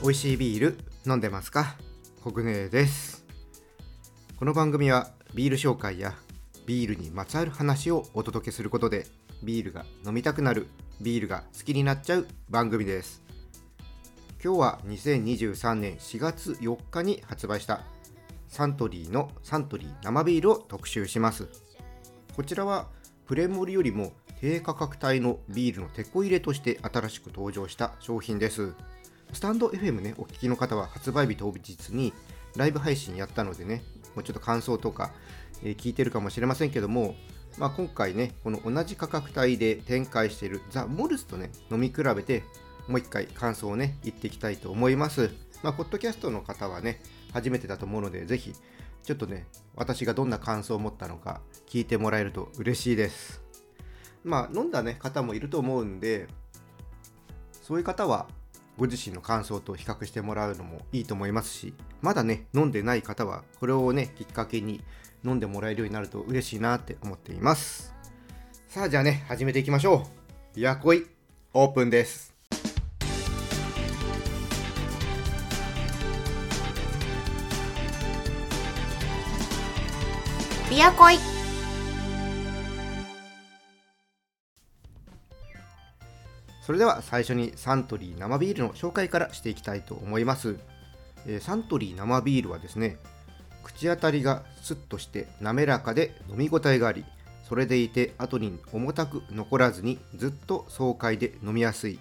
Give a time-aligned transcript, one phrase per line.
[0.00, 1.74] 美味しいビール飲んでますか？
[2.22, 3.24] 国根です。
[4.38, 6.14] この番組はビール紹介や
[6.66, 9.08] ビールにまつわる話をお届けすることで
[9.42, 10.68] ビールが飲みたくなる
[11.00, 13.24] ビールが好きになっちゃう番組です。
[14.42, 17.80] 今日は2023年4月4日に発売した
[18.46, 21.48] サントリーのサントリー生ビールを特集します。
[22.36, 22.86] こちらは
[23.26, 28.74] プレモルよりも低価格帯のビールのテこ入れとして新しく登場した商品です。
[29.32, 32.12] スタンド FM ねお聞きの方は発売日当日に
[32.56, 33.82] ライブ配信やったのでね
[34.14, 35.12] もうちょっと感想とか、
[35.62, 37.14] えー、聞いてるかもしれませんけども
[37.58, 42.44] まあ、今回ね、この同じ価格帯で展開しているザ・モルツとね、飲み比べて、
[42.86, 45.30] もう一回感想をね、言っていきたいと思います。
[45.64, 48.52] まあ、ポッドキャストの方はね、初めてだと思うので、ぜひ、
[49.02, 53.42] ちょっとね、私がどんな感想を持ったのか聞いてもらえると嬉しいです。
[54.22, 56.28] まあ、飲んだね、方もいると思うんで、
[57.62, 58.28] そういう方は、
[58.78, 64.80] ご自身の感想と比較してもらうのもいいと思いますし、まだね、飲んでない方は、これをね、きっかけに
[65.24, 67.92] 飲んでもらえるようになると嬉しいなって思っています。
[68.68, 70.06] さあ、じゃあね、始めていきましょ
[70.54, 70.56] う。
[70.56, 71.06] ビアコイ、
[71.54, 72.32] オープンです。
[80.70, 81.37] ビアコイ
[86.68, 90.58] それでは最初にサントリー生ビールの紹介からしていきたいと思います、
[91.26, 92.98] え、サントリー生ビールはですね
[93.64, 97.06] 口当たりがスッとして滑らかで飲み応えがあり
[97.42, 101.98] それでいて後に重たく残らずにずっと爽快で飲みやすい。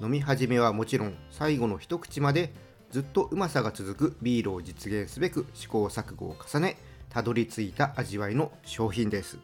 [0.00, 2.54] 飲み始めはもちろん最後の一口まで
[2.90, 6.78] ずっとうまさが続くビールを実現すべく試行錯誤を重ね
[7.10, 9.36] たどり着いた味わいの商品です。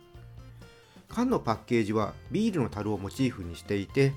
[1.10, 4.14] 缶のパッケージはビールの樽をモチーフにしていて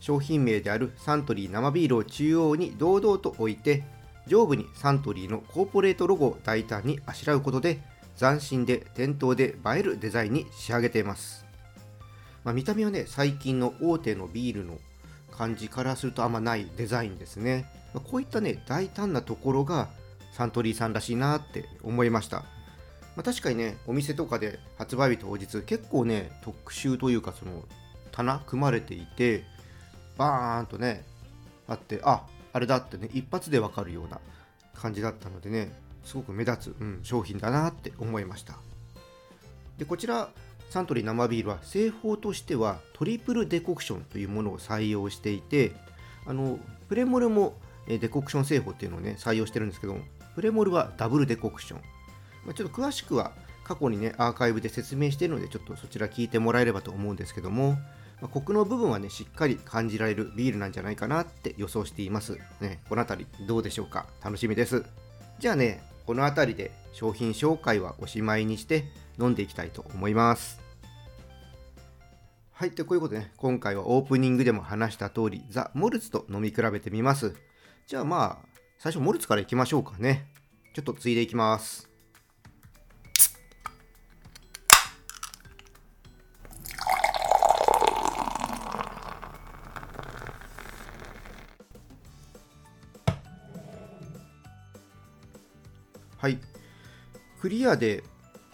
[0.00, 3.84] 商品名であるサントリー生ビールを中央に堂々と置いて
[4.26, 7.80] 上部にサントリーのコーポレートロゴを大胆にあしらうことで
[8.18, 11.44] 斬新で店頭で映えるデザインに仕上げています、
[12.44, 14.78] まあ、見た目はね最近の大手のビールの
[15.30, 19.88] 感じからするとあんまないデザインですね、まあ、こういったね大胆なところが
[20.32, 22.44] サントリーさんらしいなって思いました、ま
[23.18, 27.64] あ、確かにねお店とかで発売日当日結構ね特集というかその
[28.10, 29.44] 棚組まれていて
[30.18, 31.04] バーンとね
[31.66, 34.20] あってああれだってね一発でわかるような
[34.74, 35.72] 感じだったのでね
[36.04, 38.58] すごく目立つ、うん、商品だなって思いました。
[39.78, 40.28] でこちら
[40.70, 45.72] サントリー生ビールは製法としてはトリプルデコクションというものを採用していて
[46.26, 46.58] あの
[46.88, 47.54] プレモルも
[47.86, 49.96] デコクション製法っていうのをね採用してるんですけど
[50.34, 51.80] プレモルはダブルデコクション、
[52.44, 53.32] まあ、ちょっと詳しくは
[53.64, 57.78] 過去にねアーカイブで説明しているのでちょっとそちら聞いてもらえればと思うんですけども
[58.20, 62.38] まあ、コクの部分はね、しっかり感じられるビールなんじゃないかなって予想しています。
[62.60, 64.84] ね、この辺りどうでしょうか楽しみです。
[65.38, 68.84] じゃあね、この辺りで商品紹介はおしまいにして
[69.20, 70.60] 飲んでいきたいと思います。
[72.52, 77.36] はい、とこういうことでね、今回はオープニングでも話した通り、ザ・モルツと飲み比べてみます。
[77.86, 78.48] じゃあまあ、
[78.78, 80.26] 最初モルツからいきましょうかね。
[80.74, 81.87] ちょっとついでいきます。
[96.18, 96.40] はい。
[97.40, 98.02] クリアで、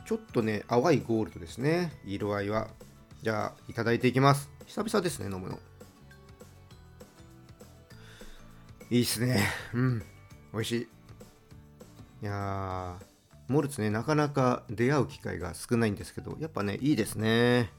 [0.04, 1.92] ちょっとね、淡いゴールドですね。
[2.04, 2.68] 色合いは。
[3.22, 4.50] じゃあ、いただいていきます。
[4.66, 5.58] 久々ですね、飲むの。
[8.90, 9.42] いいっすね。
[9.72, 9.98] うん。
[10.52, 10.82] 美味しい。
[10.82, 12.98] いや、
[13.48, 17.70] モルツね、なかなか出会う機会が少ないんですけど、やっぱね、いいですね。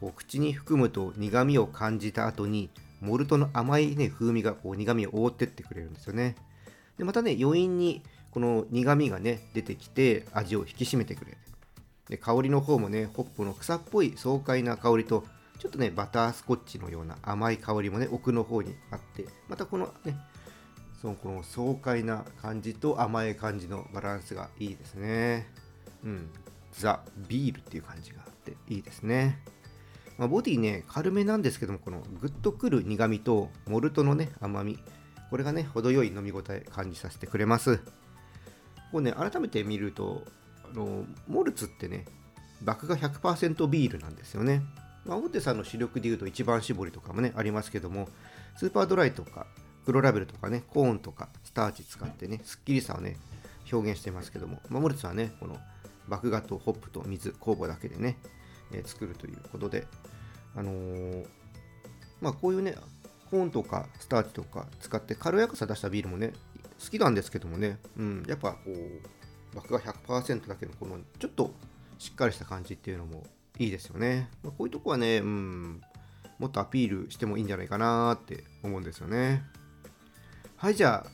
[0.00, 2.68] こう口に含むと苦味を感じた後に、
[3.00, 6.34] モルトの甘いね、風味がこう苦味を覆ってってくれるんですよね。
[6.98, 11.36] で、またね、余韻にこの苦みがね出てきて味を引き締めてくれる。
[12.08, 15.24] で香りの方もねホップの草っぽい爽快な香りと
[15.58, 20.16] ちょっとねバタースコッチのような甘い香りもね奥の方にあってまたこのね
[21.00, 25.48] そのこの爽快な感じと甘い感じのバランスがいいですね。
[26.04, 26.30] うん。
[26.72, 29.38] ザ・ビールっていう感じがあっていいですね。
[30.18, 34.78] まあ、ボディね軽めなんですけどもこのグッとくる苦みとモルトのね甘み
[35.30, 37.80] これがね程よい飲み応え感じさせてくれます。
[38.92, 40.24] こうね、改めて見ると、
[40.72, 42.04] あのモルツってね、
[42.62, 44.62] 麦芽100%ビールなんですよね。
[45.04, 48.08] まあ、大手さんの主力でいうと一番搾りとかもね、ありますけども、
[48.56, 49.46] スーパードライとか、
[49.86, 53.16] 黒ラベルとかね、コーンとか、スターチ使ってね、すっきりさをね、
[53.72, 55.56] 表現してますけども、まあ、モルツはね、この
[56.08, 58.18] 麦芽とホップと水、酵母だけでね、
[58.72, 59.86] えー、作るということで、
[60.54, 61.26] あのー、
[62.20, 62.76] まあ、こういうね、
[63.30, 66.32] コーンとかスターチとか使って軽やかさ出したビールもね
[66.82, 71.52] 好きなんですけどもね、うん、やっぱこう麦芽100%だけのこのちょっと
[71.98, 73.24] しっかりした感じっていうのも
[73.58, 75.82] いいですよね、まあ、こういうとこはね、うん、
[76.38, 79.42] もっとアピールしてもいいんじゃないかなって思うんですよね。
[80.56, 81.10] はいじゃあ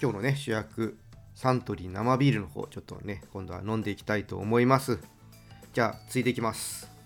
[0.00, 0.96] 今日のね主役
[1.34, 4.98] サントリー生ビールの方ちょっとね今度は飲んでいきたいと思います。
[5.72, 6.97] じゃあついていきます。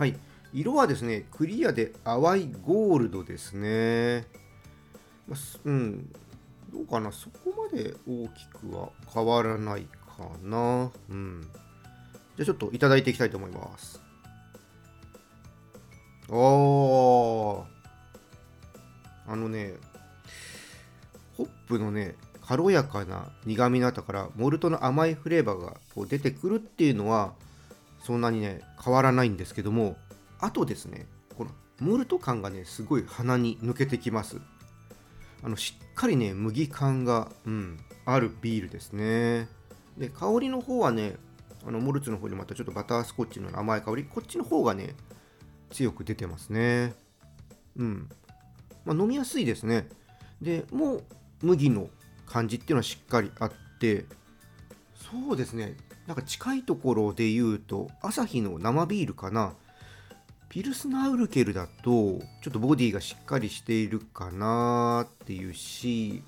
[0.00, 0.16] はい。
[0.54, 4.24] 色はですねクリアで淡いゴールドですね。
[5.66, 6.10] うん。
[6.72, 7.12] どうかな？
[7.12, 10.90] そこまで大きくは変わらないかな。
[11.10, 11.46] うん。
[12.38, 14.00] じゃあちょっといただいていきたいと思います。
[16.30, 17.66] お
[19.26, 19.74] あのね
[21.36, 27.34] ホップのね軽やかな苦みの後からモルトの甘いフレーバーがこう出てくるっていうのは
[28.02, 29.96] そんなにね変わらないんですけども
[30.40, 31.06] あとですね
[31.36, 31.50] この
[31.80, 34.40] モルト感がねすごい鼻に抜けてきます。
[35.42, 39.48] あのしっかりね麦感が、うん、あるビールですね。
[39.96, 41.16] で香りの方はね
[41.66, 44.94] あのモルツの方にまたちょっとバタースコッチの甘い香りこっちの方がね
[45.70, 46.94] 強く出てますね。
[47.76, 48.08] うん。
[48.84, 49.88] まあ、飲みやすいですね。
[50.40, 51.04] でもう
[51.42, 51.88] 麦の
[52.26, 54.04] 感じっていうのはしっかりあって
[54.94, 55.76] そうですね。
[56.10, 59.54] なんか近いところで言うと朝日の生ビールかな。
[60.48, 66.24] ピルスナウルケルだとちょっとボディがしっかりしているかなっていうし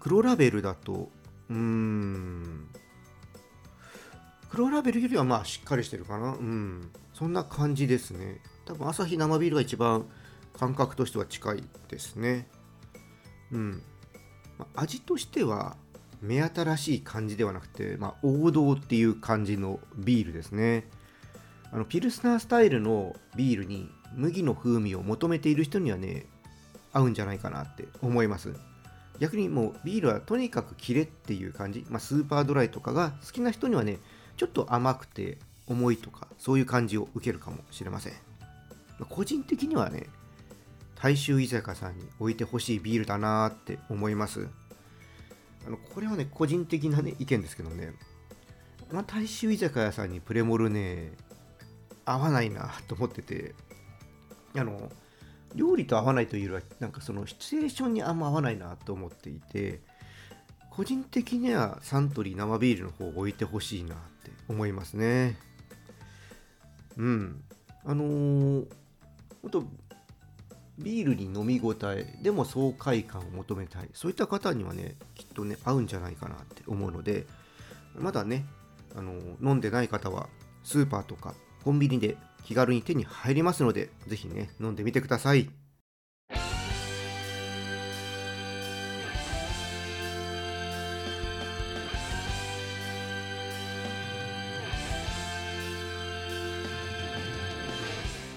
[0.00, 1.08] 黒ラベルだと
[1.48, 2.68] うーん
[4.50, 6.32] 黒ラベルよりはまあしっかりしてるかな。
[6.32, 6.90] うん。
[7.12, 8.40] そんな感じですね。
[8.64, 10.04] 多分朝日生ビールが一番
[10.58, 12.48] 感覚としては近いですね。
[13.52, 13.82] うん、
[14.58, 15.76] ま、味としては
[16.24, 20.88] 目新しい感じではなくて、まあ、王道っていう感じのビールですね。
[21.70, 26.26] あのピルスナースタイルのビールに麦の風味を求めている人にはね
[26.92, 28.54] 合うんじゃないかなって思います。
[29.20, 33.98] 逆にもうビールはとにかくキレっていう感じ、まあ、スーパードライとかが好きな人にはね
[34.36, 38.12] ちょっと甘くて重いとかそういう感じを受けるかもしれません、
[38.98, 40.08] まあ、個人的にはね
[40.96, 44.48] 大衆居酒屋さんに置いてほしいビールだなーって思います。
[45.66, 47.94] あのこれはね個人的な、ね、意見ですけどね、
[48.92, 51.12] まあ、大衆居酒屋さんにプレモルね
[52.04, 53.54] 合わないなと思ってて。
[54.56, 54.88] あの
[55.56, 59.80] 料理と合わないというよりはなんかそのシチュエーションにあんま合わないなと思っていて。
[60.76, 65.38] 個人的にはサントリー生ビールの方を置いてほしいなって思いますね。
[66.96, 67.44] うん。
[67.84, 68.66] あのー、
[69.42, 69.64] ほんと
[70.78, 77.26] ビールに飲み応えでも爽快感を求めたいそういった方にはねきっとね合うんじゃないかなって思うので
[77.96, 78.44] まだね
[78.96, 79.12] あの、
[79.42, 80.28] 飲んでない方は
[80.62, 81.34] スーパーとか
[81.64, 85.50] コンビニで気軽に手に入りますので、ぜひね、飲んでみてください。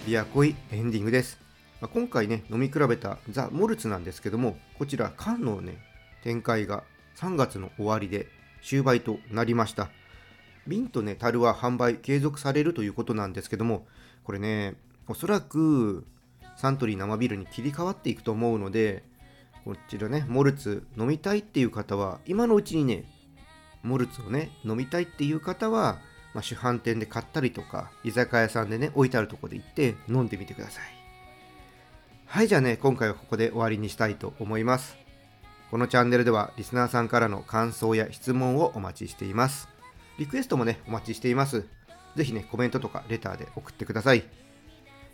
[0.07, 1.46] ビアコイエンディングです。
[1.79, 5.77] まあ、今回ね、飲み比べたザ・モルツなんですけども、こちら缶のね、
[6.23, 6.83] 展開が
[7.17, 8.27] 3月の終わりで
[8.63, 9.89] 終売となりました。
[10.65, 13.87] 瓶とね、樽は販売継続されるということなんですけども、
[14.23, 14.75] これね、
[15.07, 16.05] おそらく
[16.57, 19.03] サントリー生ビールに切り替わっていくと思うので、
[19.63, 23.05] こちらね、モルツ飲みたいっていう方は、今のうちにね、
[23.83, 25.99] モルツをね、飲みたいっていう方は、
[26.33, 30.96] まあ、主販店で買ったりとか、居酒屋さんでね、置いてあるとこで行って飲んでみてください。
[32.29, 34.97] はい、じゃあね、今回はここで終わりにしたいと思います。
[35.71, 39.69] このチャンネルではリスナーさんからの感想や質問をお待ちしています。
[40.19, 41.65] リクエストもね、お待ちしています。
[42.17, 44.25] ぜひね、コメントとかレターで送ってください。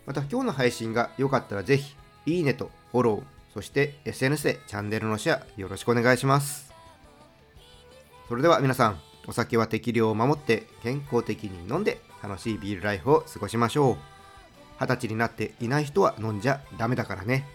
[0.06, 1.94] また今日の配信が良かったらぜひ、
[2.26, 3.22] いいねとフォロー、
[3.54, 6.74] そして SNS でチャンネルのシェアよろしくお願いします。
[8.28, 14.13] それでは皆さん、お酒は適量を守って健康的に飲んで楽しいビールライフを過ごしましょう。
[14.84, 17.46] 二十歳になっていない人は飲んじゃダメだからね。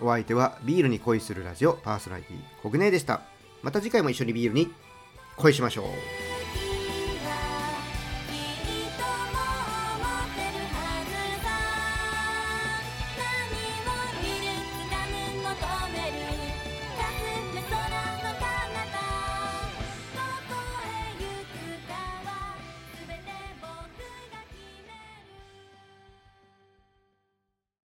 [0.00, 3.22] お相手はビールに恋するラジオパーソナリティコグネでした。
[3.62, 4.72] また次回も一緒にビールに
[5.36, 6.27] 恋しましょう。